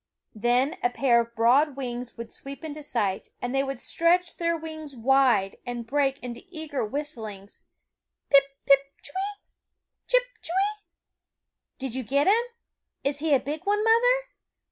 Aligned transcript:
Then 0.33 0.77
a 0.81 0.89
pair 0.89 1.21
of 1.21 1.35
broad 1.35 1.75
wings 1.75 2.17
would 2.17 2.33
sweep 2.33 2.63
into 2.63 2.81
sight, 2.81 3.27
and 3.39 3.53
they 3.53 3.63
would 3.63 3.77
stretch 3.77 4.37
their 4.37 4.57
wings 4.57 4.95
wide 4.95 5.51
THE 5.51 5.55
WOODS 5.57 5.63
and 5.67 5.85
break 5.85 6.17
into 6.23 6.43
eager 6.49 6.83
whistlings, 6.83 7.61
Pip, 8.31 8.43
pip, 8.65 8.79
c/iwee? 9.03 9.27
chip, 10.07 10.23
cliweeeeee?" 10.41 10.81
did 11.81 11.93
you 11.93 12.01
get 12.01 12.25
him? 12.25 12.43
is 13.03 13.19
he 13.19 13.31
a 13.35 13.39
big 13.39 13.67
one, 13.67 13.83
mother? 13.83 14.25